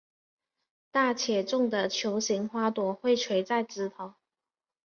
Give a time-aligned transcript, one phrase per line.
[0.89, 4.15] 大且重的球形花朵会垂在枝头。